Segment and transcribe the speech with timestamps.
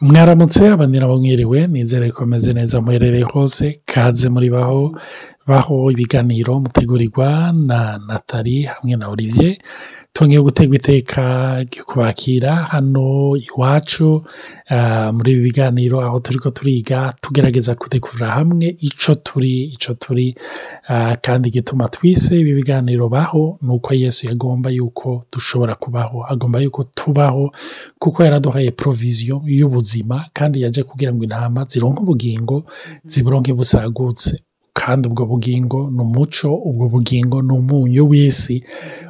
[0.00, 3.80] mwaramutse abanira mwiriwe nizere ko ameze neza muherereye hose.
[3.98, 4.94] Kaze muri baho
[5.46, 9.56] baho ibiganiro mutegurirwa na natali hamwe na olivier.
[10.12, 11.22] Tongeye gutegwa iteka
[11.62, 14.24] ryo kubakira hano iwacu
[15.12, 20.34] muri ibi biganiro aho turi ko turiga tugerageza kudekura hamwe icyo turi icyo turi.
[21.22, 26.82] Kandi igituma twise ibi biganiro baho ni uko yesu yagomba yuko dushobora kubaho agomba yuko
[26.94, 27.52] tubaho
[27.98, 32.64] kuko yaraduhaye poroviziyo y'ubuzima kandi yaje kugira ngo intama zironke ubugingo
[33.06, 33.52] ziburonke
[33.88, 34.42] busagutse
[34.72, 38.62] kandi ubwo bugingo ni umuco ubwo bugingo ni umunyu w'isi.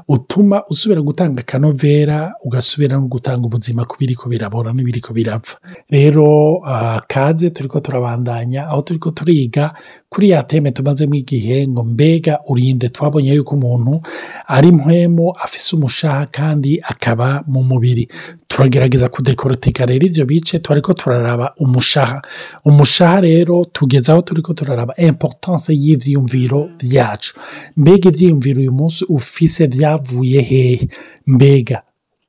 [0.08, 5.56] Utuma usubira gutanga akanovera ugasubira no gutanga ubuzima ku biriko birabora n'ibiriko birapfa.
[5.90, 6.62] Rero
[7.08, 9.74] kaze turi ko turabandanya aho turi ko turiga
[10.08, 14.00] kuri ya teme tumazemo igihe ngo mbega urinde twabonye yuko umuntu
[14.46, 18.08] ari mpwemu afise umushaha kandi akaba mu mubiri.
[18.48, 22.22] Turagerageza kudekorotika rero ibyo bice turi ko turaraba umushaha.
[22.64, 27.36] Umushaha rero tugeze aho turi ko turaraba importance y'ibyiyumviro byacu
[27.76, 29.66] mbega ibyiyumviro uyu munsi ufise
[30.02, 30.88] byavuye hehe
[31.26, 31.82] mbega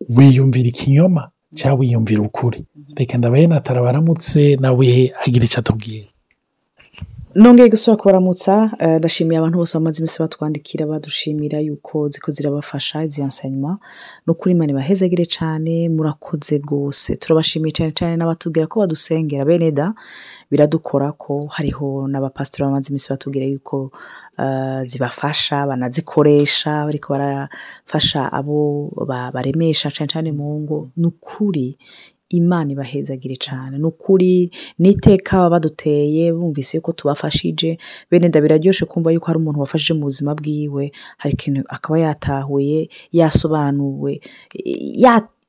[0.09, 2.65] wiyumvira ikinyoma cyangwa wiyumvira ukuri.
[2.95, 6.05] Reka ndabaye natara baramutse nawe agira icyo atubwiye.
[7.35, 13.77] Nongeye gusura kubaramutsa ndashimiye abantu bose bamaze iminsi batwandikira badushimira yuko ziko zirabafasha izi nsanyuma
[14.25, 17.15] ni ukuri mani bahezegere cyane murakoze rwose.
[17.15, 19.93] Turabashimiye cyane cyane n'abatubwira ko badusengera bene da
[20.51, 23.91] biradukora ko hariho n'abapasitori bamaze iminsi batubwira yuko
[24.85, 28.89] zibafasha banazikoresha ariko barafasha abo
[29.33, 30.89] baremesha cyane cyane mu ngo.
[30.97, 31.77] Ni ukuri
[32.29, 37.77] imana ibahezagire cyane ni ukuri n'iteka baba baduteye bumvise ko tubafashije
[38.11, 44.21] bene biraryoshye kumva yuko hari umuntu wafashije mu buzima bwiwe hari ikintu akaba yatahuye yasobanuwe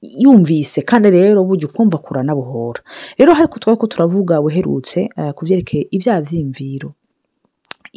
[0.02, 2.80] yumvise kandi rero burya ukumva kuranabuhora
[3.18, 6.94] rero hari twari ko turavuga buherutse ku byerekeye ibyaha by'imviro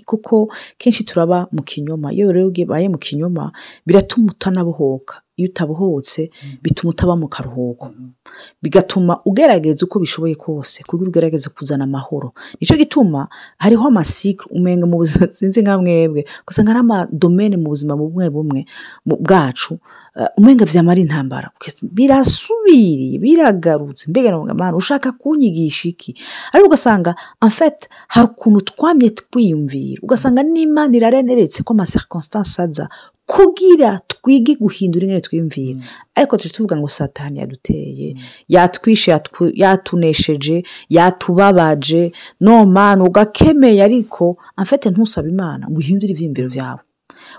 [0.05, 2.09] kuko kenshi turaba mu kinyoma.
[2.13, 3.51] Iyo rero ubaye mu kinyoma
[3.85, 5.21] biratuma utanabohoka.
[5.37, 6.29] Iyo utabohotse
[6.61, 7.89] bituma utaba mu karuhuko.
[8.61, 12.33] Bigatuma ugerageza uko bishoboye kose kugira ugerageze kuzana amahoro.
[12.59, 13.27] Nicyo gituma
[13.57, 18.65] hariho amasikuru umenga mu buzima sinzi nka mwebwe gusa hari amadomene mu buzima bumwe bumwe
[19.05, 19.79] bwacu
[20.37, 21.49] umenga byamara intambara.
[21.81, 24.09] Birasubiriye biragarutse.
[24.09, 26.15] Mbega mpamvu ushaka kunyigisha iki?
[26.53, 30.01] Ariko ugasanga amfete hari ukuntu twamye twiyumvira.
[30.03, 32.85] Ugasanga n'imana irareneretse ko amasekonsitansi aza
[33.25, 35.79] kugira twige guhindura ingene twiyumvira.
[36.15, 38.15] Ariko tujya tuvuga ngo satani yaduteye.
[38.47, 39.11] Yatwishe
[39.53, 42.11] yatunesheje yatubabaje.
[42.39, 46.79] No mani ugakemeye ariko amfete ntusabe imana ngo uhindure ibyiyumviro byawe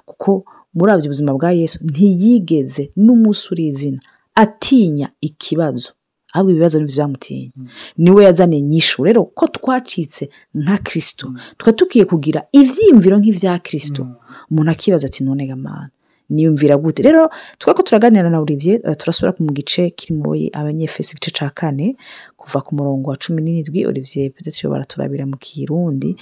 [0.05, 4.01] kuko muri abyo ubuzima bwa yesu ntiyigeze n'umunsi uri izina
[4.35, 5.93] atinya ikibazo.
[6.35, 7.51] Ahubwo ibibazo n'ibyo byamutinya
[7.99, 11.27] ni we yazaniye inyishu rero ko twacitse nka kirisito
[11.59, 14.03] twe tukwiye kugira ibyiyumviro nk'ibya kirisito
[14.51, 15.91] umuntu akibaza ati none gamana
[16.31, 17.03] niyumvira gute?
[17.03, 17.29] Rero
[17.59, 21.97] twe ko turaganira na Olivier turasubira mu gice kirimo abanyefesi igice cya kane
[22.37, 26.17] kuva ku murongo wa cumi n'indwi Olivier pedetse baraturabira mu kirundi.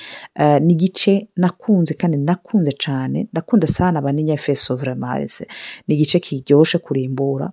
[0.60, 5.46] Ni igice nakunze kandi nakunze cyane ndakunda sana abanyefeso vuramarese
[5.86, 7.52] ni igice kiryoshye kurimbura.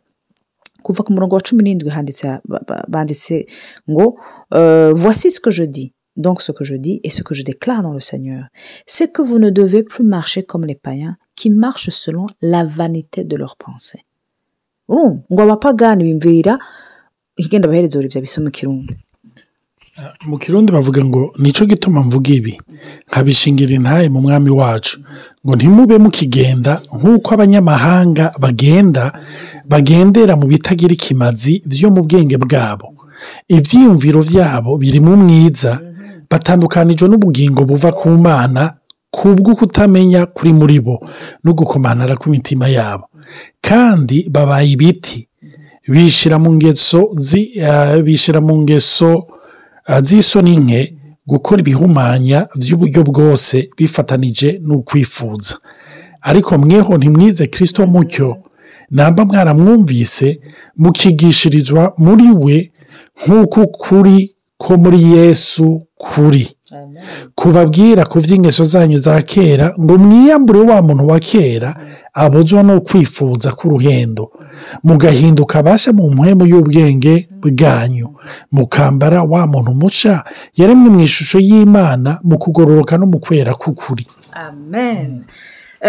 [0.81, 2.39] Kuva ku murongo wa cumi n'indwi handitse
[2.87, 3.45] banditse
[3.89, 4.17] ngo
[4.95, 5.91] voici ce que je dis.
[6.19, 8.43] Donc ce que je dis et ce que je déclare dans le Seigneur
[8.85, 13.23] c'est que vous ne devez plus marcher comme les païens qui marchent selon la vanité
[13.23, 14.03] de leurs pensées.
[17.37, 18.49] Bya bisoma
[20.27, 20.71] mu kirundi.
[20.73, 22.57] Bavuga ngo ni cyo gituma mvuga ibi?
[23.07, 24.99] Nkabishingira intaye mu mwami wacu.
[25.45, 29.13] Ngo ntimube mukigenda nk'uko abanyamahanga bagenda
[29.65, 32.93] bagendera mu bitagira ikimazi byo mu bwenge bwabo.
[33.47, 35.71] Ibyiyumviro byabo biri mu mwiza
[36.31, 38.75] batandukanijwe n'ubugingo buva ku mana
[39.11, 41.01] kubwo kutamenya kuri muri bo
[41.43, 43.05] no gukomanara kw'imitima yabo.
[43.61, 45.27] Kandi babaye ibiti.
[45.89, 47.09] Bishyira mu ngeso
[48.05, 49.27] bishyira mu ngeso
[50.05, 50.81] z'isoni nke
[51.25, 55.57] gukora ibihumanya by'uburyo bwose bifatanije n'ukwifuza.
[56.21, 58.37] Ariko mweho ntimwize kirisito mucyo.
[58.91, 60.39] Namba mwaramwumvise
[60.77, 62.71] mukigishirizwa muri we
[63.25, 66.43] nk'uko kuri ko muri yesu kuri.
[67.35, 71.75] Kubabwira ku by'ingeso zanyu za kera ngo mwiyambure wa muntu wa kera
[72.13, 74.31] abuzwa no kwifuza k'uruhendo.
[74.83, 78.07] Mugahinduka abasha mu mpemu y'ubwenge bwanyu.
[78.51, 80.23] Mukambara wa muntu muca
[80.55, 84.05] yaremwe mu ishusho y'imana mu kugororoka no mu kwera k'ukuri.
[84.35, 85.23] Amen.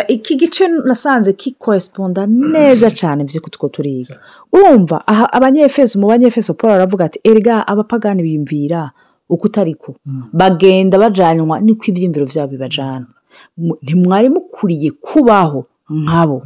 [0.09, 4.15] Iki gice nasanze kikoresponda neza cyane byo kutwo turiga.
[4.53, 8.91] Urumva aha abanyefeso mu banyefeso paul aravuga ati erega abapagani biyumvira
[9.29, 9.95] uko utari ko.
[10.33, 13.07] Bagenda bajyanwa niko ibyiyumviro byabo bibajyana
[13.83, 16.43] ntimwari mukuriye kubaho nkabo.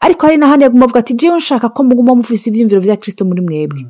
[0.00, 3.40] Ariko hari n'ahandi yaguma avuga ati jewe nshaka ko muguma mufise ibyiyumviro bya kirisito muri
[3.42, 3.82] mwebwe?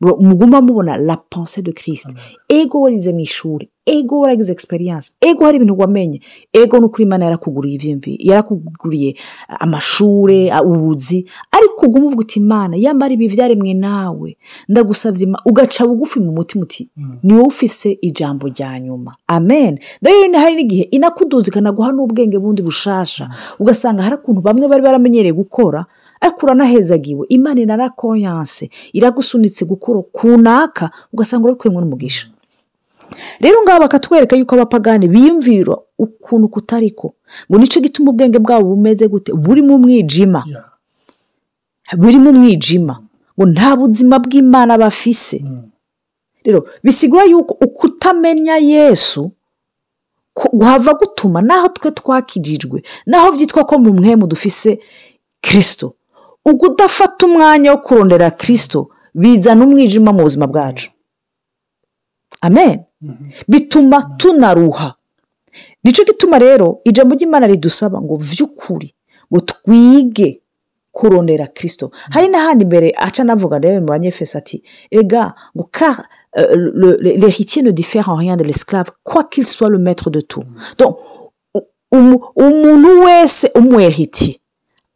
[0.00, 2.08] Bro, muguma mubona la pensée de christ.
[2.48, 3.68] Ego warize mu ishuri.
[3.86, 5.12] Ego waragize experience.
[5.20, 6.20] Ego hari ibintu wamenye.
[6.52, 9.14] Ego ni ukuri imana yarakuguriye ibyiyumviro yarakuguriye
[9.60, 11.26] amashuri ubuzi.
[11.52, 14.36] Ariko uguma uvuga uti imana yamara ibi byaremwe nawe
[14.68, 16.90] ndagusabye Ima-" ugaca bugufi mu mutima uti
[17.22, 19.14] ni wowe ufise ijambo rya nyuma.
[19.26, 19.78] Amen.
[20.02, 23.30] Rero ni- hari n'igihe inakuduza ikanaguha n'ubwenge bundi bushasha.
[23.58, 25.86] Ugasanga hari ukuntu bamwe bari baramenyereye gukora
[26.20, 27.26] ariko uranahezagiwe.
[27.28, 32.26] Imana inarakonyanse iragusunitse gukora kunaka ugasanga urakwemwe n'umugisha.
[33.40, 37.14] Rero ngaho bakatwereka yuko abapagani biyumvira ukuntu kutariko
[37.50, 39.32] ngo ni cyo gituma ubwenge bwabo bumeze gute?
[39.32, 40.44] Buri mu mwijima.
[41.96, 43.02] Buri mu mwijima.
[43.38, 45.44] Ngo nta buzima bw'imana bafise.
[46.44, 49.30] Rero bisigura yuko ukutamenya yesu
[50.52, 54.78] guhava gutuma naho twe twakijijwe naho byitwa ko mu mwemu dufise
[55.40, 55.94] kirisito
[56.44, 60.90] udafata umwanya wo kurondera kirisito bizana umwijima mu buzima bwacu.
[62.42, 62.84] Amen.
[63.48, 64.94] Bituma tunaruha.
[65.84, 68.94] Nicyo gituma rero ijambo ry'imana ridusaba ngo vy'ukuri
[69.32, 70.40] ngo twige
[70.92, 75.68] kurondera kirisito hari n'ahandi imbere aca anavuga rero mu banyefesi ati ega ngo
[77.62, 78.90] ne diffère en rien de l'esclave
[79.30, 80.44] qu'il soit le maître de tout.
[82.36, 84.40] Umuntu wese umweritiye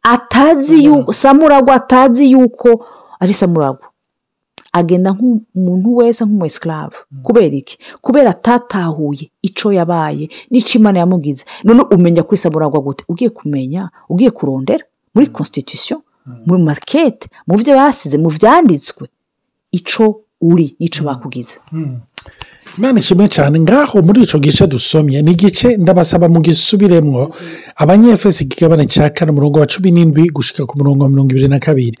[0.03, 2.85] atazi yuko samuragwa atazi yuko
[3.19, 3.89] ari samuragwa.
[4.77, 7.77] Agenda nk'umuntu wese nk'umuesiklave kubera iki?
[8.01, 11.43] Kubera atatahuye icyo yabaye n'icyo imana yamugize.
[11.63, 13.03] None umenya kuri samuragwa gute?
[13.07, 14.83] Ugiye kumenya ugiye kurondera.
[15.15, 15.99] Muri constitution
[16.45, 19.07] muri marikete mu byo basize mu byanditswe
[19.71, 20.05] icyo
[20.41, 21.57] uri n'icyo bakugize.
[22.77, 27.31] Imana ishimwe cyane ngaho muri icyo gice dusomye ni igice ndabasaba mu gisubiremwo
[27.75, 31.59] abanyefesi igigabane cya kane umurongo wa cumi n'indwi gushyika ku murongo wa mirongo ibiri na
[31.59, 31.97] kabiri.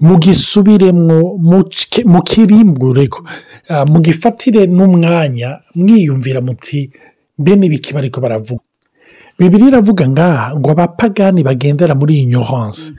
[0.00, 1.18] Mu gisubiremwo
[1.50, 3.20] muke- mukirimbureko
[3.68, 6.90] ah, mugifatire n'umwanya mwiyumvira muti
[7.38, 8.62] mbe n'ibiki bariko baravuga?
[9.40, 12.92] Bibiri iravuga ngaha ngo abapagani bagendera muri ignorance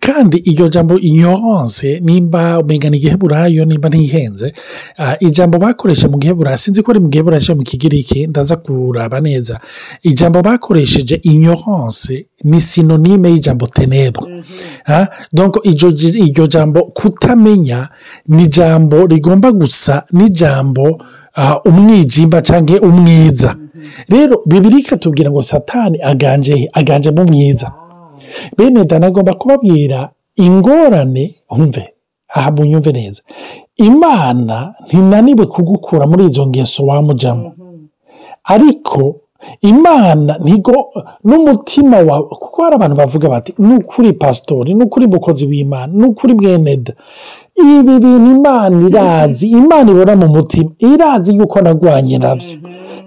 [0.00, 4.52] kandi iryo jambo ignorance nimba umenya ni igiheburayo nimba ntihenze
[4.98, 9.20] ah, ijambo bakoresha mu giheburayo sinzi ko ari mu giheburayo cyangwa mu kigiriki ndaza kuraba
[9.20, 9.60] neza.
[10.02, 14.44] Ijambo bakoresheje ignorance ni sinonime y'ijambo tenebre
[14.86, 15.90] Ah, donc iryo
[16.26, 17.88] iryo jambo kutamenya
[18.28, 21.00] ni ijambo rigomba gusa n'ijambo
[21.36, 23.56] ah, umwijimba cyangwa umwiza.
[24.08, 26.70] Rero bibiri ikatubwira ngo satani aganje he?
[26.72, 27.72] aganje mu mwiza.
[28.56, 31.84] Bene dana agomba kubabwira ingorane umve
[32.28, 33.22] aha munyumve neza.
[33.76, 37.52] Imana ntinaniwe kugukura muri izo ngeso wamujyamo
[38.44, 39.16] ariko
[39.60, 40.74] imana ntigo
[41.24, 46.04] n'umutima wawe kuko hari abantu bavuga bati ni ukuri pasitori ni ukuri mukozi w'imana ni
[46.04, 46.92] ukuri mweneda
[47.56, 51.90] ibi bintu imana irazi imana ibona mu mutima irazi yuko na byo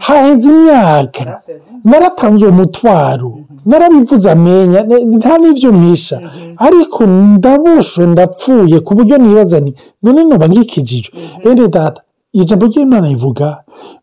[0.05, 1.39] haheze imyaka.
[1.83, 3.29] Naratanze uwo mutwaro.
[3.65, 4.79] Narabivuze amenya
[5.17, 6.17] nta n'ibyo mpisha.
[6.57, 9.71] Ariko ndabushwe ndapfuye ku buryo nibaza ni
[10.03, 11.13] none noba nkikijijwe
[11.43, 12.01] bene data
[12.33, 13.47] ijambo ry'imana rivuga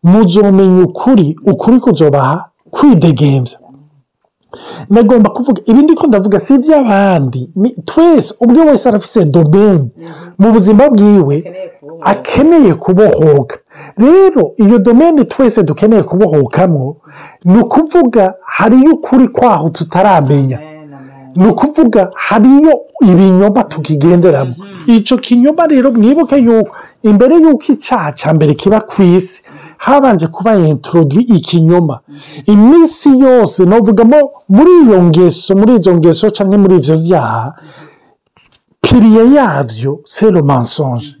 [0.03, 3.57] muzomenya ukuri ukuri kuzobaha kwidegembya
[4.89, 9.89] nagomba kuvuga ibi ndiko ndavuga si iby'abandi ni twese ubwe wese arafise domeni
[10.39, 11.35] mu buzima bwiwe
[12.01, 13.57] akeneye kubohoka.
[13.97, 16.97] Rero iyo domeni twese dukeneye kubohokamwo
[17.45, 20.59] ni ukuvuga hariyo ukuri kwaho tutaramenya.
[21.35, 24.55] Ni ukuvuga hariyo ibinyoma tukigenderamo
[24.87, 26.71] icyo kinyoma rero mwibuke yuko
[27.03, 29.43] imbere y'uko icyaha cya mbere kiba ku isi
[29.77, 31.99] habanje kuba introduwi ikinyoma.
[32.45, 34.17] Iminsi yose navugamo
[34.49, 37.53] muri iyo ngeso muri izo ngeso cyangwa muri ibyo byaha
[38.81, 41.15] piriye yabyo sero mansonje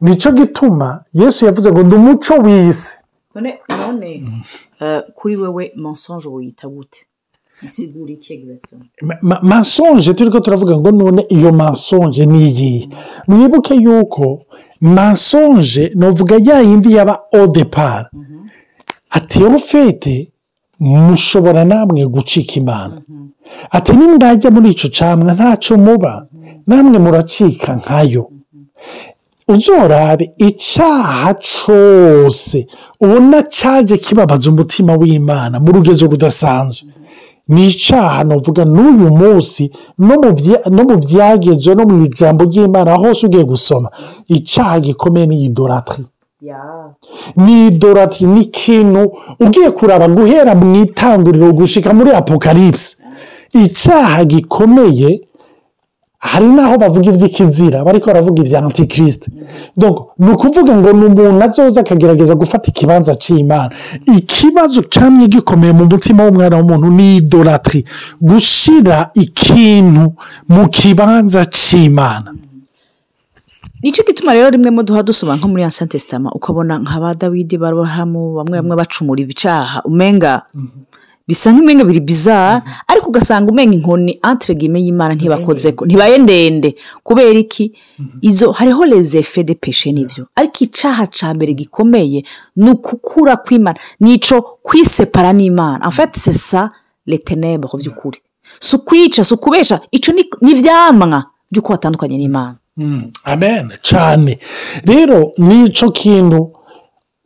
[0.00, 2.98] ni cyo gituma yesu yavuze ngo ni umuco w'isi.
[3.34, 4.10] None none
[4.80, 7.00] eh, kuri wewe mensonge wiyita gute?
[7.62, 8.90] Isigura iki exactement?
[9.02, 12.88] Ma- ma- mansonje turi ko turavuga ngo none iyo mansonje ni iyihe
[13.28, 14.42] mwibuke yuko
[14.80, 18.10] mansonje navuga ya yindi yaba odepara
[19.10, 20.32] ati rufete
[20.80, 23.02] mushobora namwe gucika imana.
[23.70, 26.26] Ati nimwajya muri icyo camwa ntacyo muba.
[26.66, 28.30] Namwe muracika nkayo.
[29.48, 32.66] Uzorabe icyaha cyose
[33.00, 36.88] ubona cyaje kibabaza umutima w'imana mu rugezo rudasanzwe.
[37.48, 42.92] Ni icyaha navuga n'uyu munsi no mu bya- no mu byagezwe no mu ijambo ry'imana
[43.02, 43.88] hose ugiye gusoma.
[44.28, 46.06] Icyaha gikomeye ni idoratiri
[47.36, 49.02] ni idoratiri ni ikintu
[49.40, 52.96] ugiye kuraba guhera mu itanguriro gushika muri apokaripsi
[53.52, 55.20] icyaha gikomeye
[56.20, 59.26] hari n'aho bavuga iby'ikizira bariko baravuga ibya antikirisite
[60.20, 63.72] ni ukuvuga ngo ni umuntu azoza akagerageza gufata ikibanza cy'imana
[64.16, 67.80] ikibazo cyamye gikomeye mu mutima w'umwana w'umuntu ni idoratiri
[68.20, 70.12] gushyira ikintu
[70.48, 72.30] mu kibanza cy'imana
[73.82, 77.14] ni cyo gituma rero rimwe mu duha dusoma nko muri ancien testament ukabona nka ba
[77.16, 80.44] dawidi barahamu bamwe bamwe bacumura ibicaha umenga
[81.30, 84.18] bisa nk'imenga biri bizarre ariko ugasanga umenga inkoni
[84.54, 86.74] guillemets y'imana ntibakoze ko ntibaye ndende.
[87.02, 87.72] Kubera iki?
[88.20, 88.84] Izo hariho
[89.14, 90.26] effets de péché n'ibyo.
[90.34, 92.24] Ariko icaha ca mbere gikomeye
[92.56, 93.78] ni ukukura kw'imana.
[94.00, 95.88] Nico kwisepara n'imana.
[96.14, 96.72] C'est ça
[97.06, 98.18] les ténèbres by'ukuri
[98.60, 102.56] si ukwica si ukubesha ico ni ivyamwa by'uko watandukanye n'imana.
[103.24, 103.72] Amen.
[103.82, 104.38] Cyane
[104.84, 106.52] rero n'icyo kintu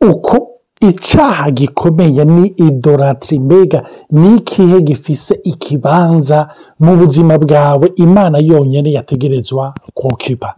[0.01, 8.91] uko icyaha gikomeye ni idoratiri mbega ni ikihe gifise ikibanza mu buzima bwawe imana yonyine
[8.91, 10.55] yategerezwa kokipa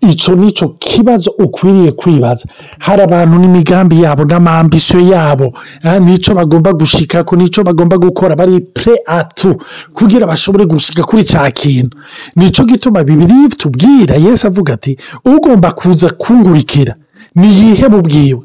[0.00, 2.44] icyo ni cyo kibazo ukwiriye kwibaza.
[2.78, 5.52] Hari abantu n'imigambi yabo n'amambisiyo yabo.
[5.82, 8.36] Ah, n'icyo bagomba gushikako n'icyo bagomba gukora.
[8.36, 9.56] Bari pre atu
[9.92, 11.98] kugira bashobore gushika kuri cya kintu.
[12.36, 16.94] Nicyo gituma bibiri tubwira yesu avuga ati ugomba kuza kungurikira.
[17.34, 18.40] Niyihe bubwiwe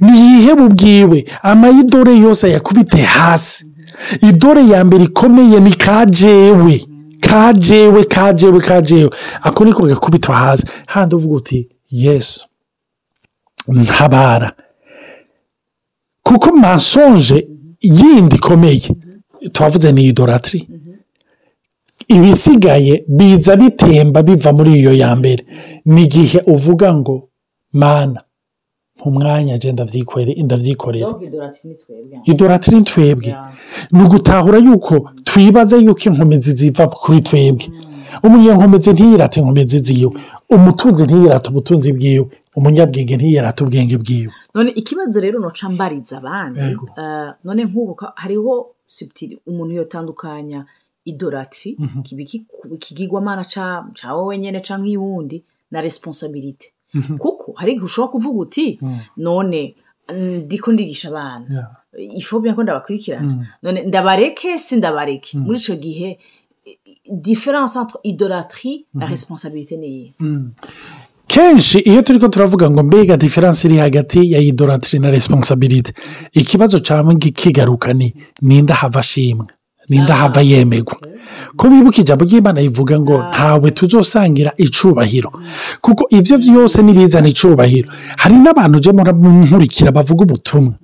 [0.00, 3.66] niyihe bubwiwe amayidore yose ayakubite hasi.
[4.22, 6.84] Idore ya mbere ikomeye ni kajewe.
[7.20, 9.10] Kajewe kajewe kajewe.
[9.42, 10.66] Ako niko gakubitwa hasi.
[10.86, 12.46] Handi uvuga uti yesu
[13.68, 14.52] ntabara.
[16.22, 17.48] Kuko masonje
[17.80, 18.90] yindi ikomeye.
[19.52, 20.68] Twavuze ni idoratiri
[22.08, 25.46] ibisigaye biza bitemba biva muri iyo ya mbere.
[25.84, 27.28] Ni igihe uvuga ngo
[27.72, 28.22] mana
[29.08, 29.84] umwanya agenda
[30.42, 31.08] ndabyikorera
[32.24, 33.34] idoratiri twebwe
[33.92, 37.66] ni ugutahura yuko twibaze yuko inkomezi ziva kuri twebwe.
[38.24, 40.12] Umunyankomezi ntiyirate inkomezi ziwe.
[40.50, 42.26] Umutunzi ntiyirate ubutunzi bwiwe.
[42.56, 44.32] Umunyabwenge ntiyirate ubwenge bwiwe.
[44.54, 46.60] None ikibazo rero noca mbariza abandi.
[46.98, 48.52] Eh, none nk'ubu hariho
[49.46, 50.66] umuntu yotandukanya
[51.04, 56.72] idoratiri kiba ikiku- ikigirwamana ca ca wowe nyene canke iy'uwundi na responsabilite
[57.18, 58.78] kuko hari igihe ushobora kuvuga uti
[59.16, 59.74] none
[60.12, 61.66] mm, ndiko ndigisha abana.
[62.16, 63.46] Ifu bien ko ndabakurikirana.
[63.62, 66.18] None ndabareke si ndabareke muri ico gihe
[67.22, 70.14] différence entre idolatrie na responsabilité ni iyihe
[71.26, 75.92] kenshi iyo turi ko turavuga ngo mbega diferanse iri hagati ya idoratiri na responsabilite
[76.32, 79.46] ikibazo cyangwa kigaruka ni ninde ahava ashimwa
[79.88, 80.96] ninde ahava yemerwa
[81.56, 85.30] ko bibuka ijambo ry'imana rivuga ngo ntawe tuzosangira icubahiro.
[85.80, 87.88] Kuko ibyo byose n'ibizana icubahiro.
[88.16, 90.74] Hari n'abantu ujya nkurikira bavuga ubutumwa.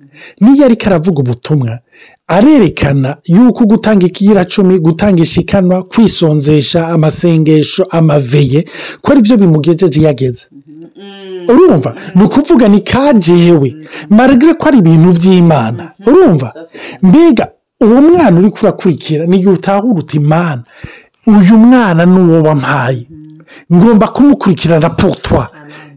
[0.41, 1.79] N'iyo ariko aravuga ubutumwa
[2.27, 8.65] arerekana yuko gutanga ikiyiracumi gutanga ishikanwa kwisonzesha amasengesho amaveye
[9.01, 10.45] ko ari byo bimugejeje iyo ageze.
[11.49, 11.95] Urumva?
[12.15, 13.75] Ni ukuvuga ni kajewe.
[14.09, 16.53] Maragire ko ari ibintu by'imana urumva?
[17.01, 17.45] Mbega
[17.81, 20.63] uwo mwana uri kurakurikira ni igihe utahura uti imana.
[21.27, 23.07] Uyu mwana ni uwo wampaye.
[23.73, 25.47] Ngomba kumukurikirana putwa.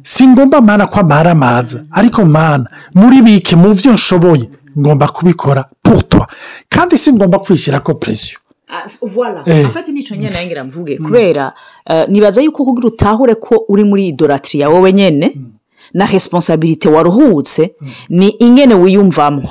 [0.02, 1.84] Si ngomba mana ko amara amaza.
[1.90, 4.50] Ariko mana muri bike mu byo nshoboye.
[4.78, 6.26] Ngomba kubikora putwa.
[6.68, 8.38] Kandi si ngomba kwishyira ko presiyo
[9.02, 9.66] voila Eh.
[9.66, 11.52] afite n'icyo nyine nawe ngira mvuge kubera
[11.86, 15.36] eh, nibaza yuko kugira utahure ko uri muri idoratiri ya wowe nyine
[15.94, 17.74] na responsabilite waruhutse
[18.08, 19.42] ni ingene wiyumvamo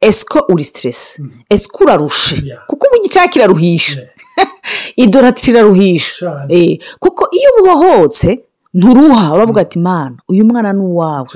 [0.00, 2.36] esiko uri siteresi esiko urarushe
[2.66, 4.00] kuko ubu icyaha kiraruhisha
[5.04, 6.54] idoratiri iraruhisha Cyane.
[6.54, 9.34] Eh, kuko iyo ubohotse nturuha.
[9.34, 11.26] Uravuga ati mana uyu mwana ni uwawe.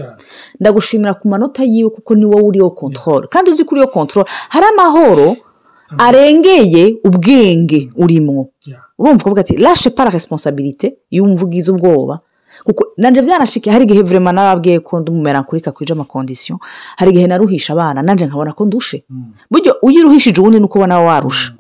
[0.61, 4.67] Ndagushimira ku manota yiwe kuko ni wowe uriho kontorore kandi uzi ko uriho kontorore hari
[4.67, 5.37] amahoro
[5.99, 8.49] arengeye ubwenge urimo
[8.99, 12.21] urumva ukavuga ati lashe para responsabilite iyo wumva ugize ubwoba.
[12.97, 16.59] Nanjye byanashike hari igihe vurema nababwiye ko ndi umumerankurika kwije amakondisiyo
[16.97, 19.05] hari igihe naruhisha abana nanjye nkabona ko ndushe.
[19.51, 21.53] Buryo iyo uruhishije uwundi ni uko ubona warusha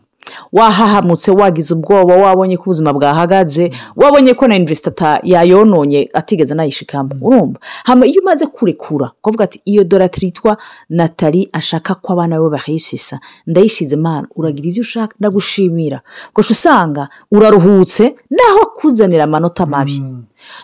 [0.52, 7.58] wahahamutse wagize ubwoba wabonye ko ubuzima bwahagaze wabonye ko na imvesita yayononye atigeze anayishikamo urumva?
[7.84, 10.56] Hama iyo umaze kurekura ukavuga ati iyo doratiri yitwa
[10.88, 16.00] natali ashaka ko abana be bahayisisa ndayishize mana uragira ibyo ushaka ndagushimira
[16.34, 20.02] gusa usanga uraruhutse naho kuzanira amanota mabi.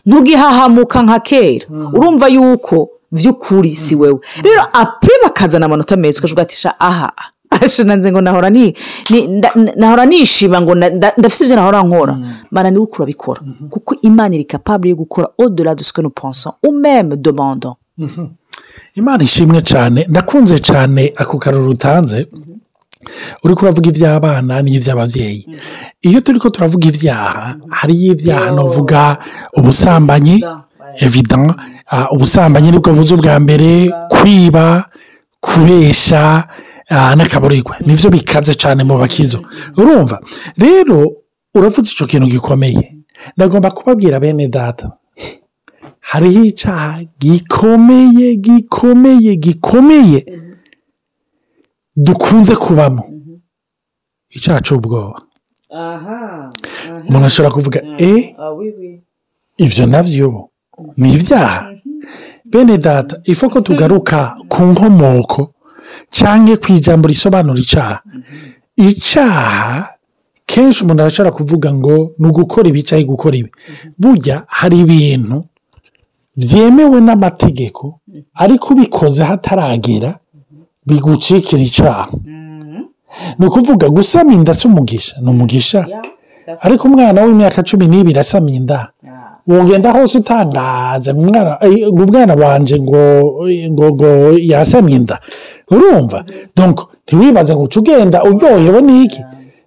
[0.06, 1.66] Ntugihahamuka nka kera.
[1.92, 7.12] Urumva yuko by'ukuri si wowe rero apure bakazana amanota meza ukavuga ati aha.
[7.64, 12.18] Asho nanze ngo nahora nishima ngo ndafite ibyo nahora nkora
[12.50, 15.28] mana ni we uriko urabikora kuko imana iri capable yo gukora
[15.98, 16.54] que nous pensons.
[16.62, 17.76] Ou même demandons.
[18.94, 22.26] Imana ishimwe cyane ndakunze cyane ako karuru utanze
[23.44, 25.46] uri kuravuga iby'abana n'iby'ababyeyi.
[26.02, 29.18] Iyo turi ko turavuga ibyaha hariyo ibyaha navuga
[29.58, 30.44] ubusambanyi
[31.00, 31.54] evident.
[31.90, 34.84] ah, ubusambanyi ni bwo buzi bwa mbere kwiba
[35.40, 36.44] kubesha
[36.88, 39.40] ah, n'akaburirwe ni byo bikaze cyane mu bakizo.
[39.76, 40.21] Urumva
[40.57, 40.99] rero
[41.54, 42.97] uravuze icyo kintu gikomeye.
[43.37, 44.97] Ndagomba kubabwira bene data.
[46.00, 50.21] Hariho icyaha gikomeye gikomeye gikomeye.
[51.97, 53.04] Dukunze kubamo.
[54.30, 55.23] Icyaha cy'ubwoba
[57.09, 58.35] umuntu ashobora kuvuga e
[59.64, 60.49] ibyo na byo
[60.97, 61.61] ni ibyaha
[62.45, 65.52] bene data ifu ko tugaruka ku nkomoko
[66.16, 67.96] cyangwa ku ijambo risobanura icyaha
[68.76, 69.88] icyaha
[70.46, 73.50] kenshi umuntu arashobora kuvuga ngo ni ugukora ibi cyangwa gukora ibi.
[74.00, 75.44] Burya hari ibintu
[76.36, 78.00] byemewe n'amategeko
[78.34, 80.10] ariko ubikoze hataragera
[80.86, 82.06] bigucikira icyaha
[83.38, 85.80] ni ukuvuga gusama inda si umugisha ni umugisha.
[86.64, 88.80] Ariko umwana w'imyaka cumi n'ibiri asama inda
[89.48, 92.02] wogenda hose utangaza ngo umwana eh, ngo
[92.42, 93.00] wanje ngo
[93.72, 95.16] ngo ngo yasamye inda.
[95.70, 96.24] Urumva?
[97.06, 99.20] Ntiwibaze ngo uca ugenda uryohewe n'iki?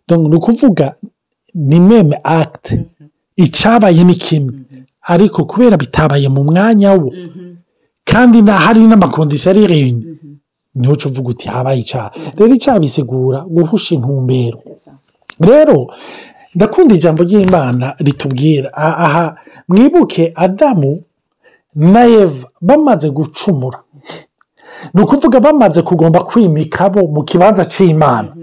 [0.10, 0.94] Ni ukuvuga
[1.56, 2.74] ni meme acte
[3.36, 4.54] icyabaye ni kimwe.
[5.02, 7.10] Ariko kubera bitabaye mu mwanya wo
[8.06, 10.04] kandi hari n'amakondisiyo ari reyuni
[10.76, 12.12] ni ho uvuga uti habaye icyaha.
[12.38, 14.60] Rero icyaha bisigura guhusha intumbero.
[15.40, 15.88] Rero
[16.56, 18.74] ndakunda ijambo ry'imana ritubwira.
[18.74, 19.36] Aha
[19.68, 21.02] mwibuke adamu
[21.76, 23.80] na eva bamaze gucumura.
[24.94, 28.34] Ni ukuvuga bamaze kugomba kwimika bo mu kibanza cy'imana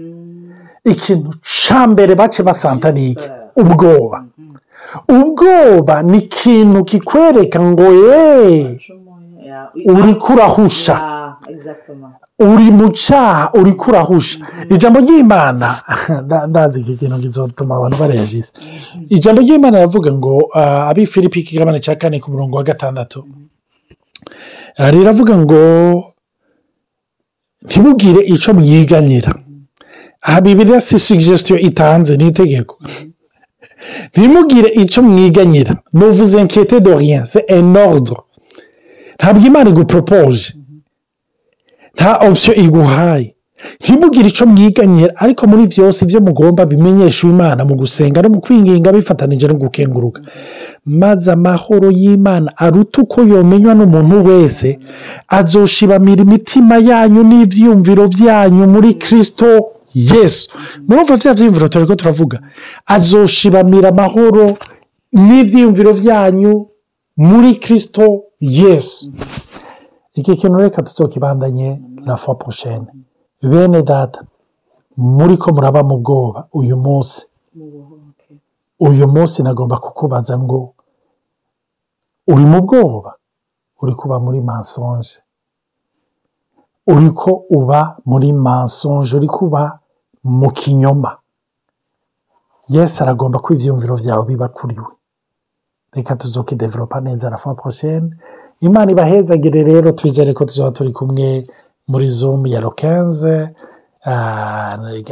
[0.85, 3.29] ikintu cya mbere bace basanta ni iki?
[3.55, 4.25] Ubwoba.
[5.09, 8.79] Ubwoba ni ikintu kikwereka ngo ye
[9.85, 10.95] uri kurahusha.
[12.39, 14.39] Uri mu cyaha uri kurahusha.
[14.69, 15.67] Ijambo ry'imana.
[16.25, 18.51] Nda- ndazi iki kintu kizotuma abantu bareyajise
[19.09, 23.25] ijambo ry'imana yavuga ngo ah, abi filipi ikigabane cya kane ku murongo wa gatandatu.
[24.77, 25.59] Ah, riravuga ngo
[27.65, 29.33] ntibugire icyo mwiganyira.
[30.21, 32.75] Aha bibiriya si sugesitiyo itanze ni itegeko.
[34.11, 35.75] Ntimugire icyo mwiganyira.
[35.93, 37.23] Nuvuze nkete de rien.
[37.59, 38.17] Un ordre.
[39.19, 40.53] Ntabwo imana iguporopoje
[41.95, 43.35] nta opsiyo iguhaye
[43.81, 48.91] ntibugire icyo mwiganyira ariko muri byose ibyo mugomba bimenyesha imana mu gusenga no mu kwinginga
[48.95, 50.21] bifatanije no gukenguruka.
[50.85, 54.79] Maze amahoro y'imana aruta uko yomenywa n'umuntu wese
[55.27, 59.49] azoshibamira imitima yanyu n'ibyiyumviro byanyu muri kirisito
[59.93, 60.49] yesu.
[60.87, 62.37] Murumva bya byiyumviro turi ko turavuga
[62.95, 64.45] azoshibamira amahoro
[65.25, 66.53] n'ibyiyumviro byanyu
[67.17, 68.05] muri kirisito
[68.39, 69.11] yesu.
[70.19, 72.91] Iki kintu reka tuzokibandanye na fo poshene
[73.41, 74.21] bene data
[74.97, 77.27] muri ko muraba mu bwoba uyu munsi.
[78.79, 80.73] Uyu munsi nagomba kukubaza ngo
[82.27, 83.15] uri mu bwoba?
[83.81, 85.23] Uri kuba muri mansonje
[86.87, 89.79] uri ko uba muri mansonje uri kuba
[90.23, 91.11] mu kinyoma?
[92.69, 94.91] Yesi aragomba ko ibyiyumviro byawe biba kuri we.
[95.95, 98.15] Reka tuzokidevelopa neza na fo poshene
[98.61, 101.47] imana ibahezagire rero twizere ko tuzaba turi kumwe
[101.87, 103.49] muri zoom ya rokenze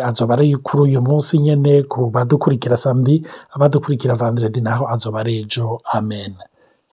[0.04, 5.80] azoba ari kuri uyu munsi nyine ku badukurikira samedi abadukurikira vanderedi naho azoba ari ejo.
[5.94, 6.34] Amen.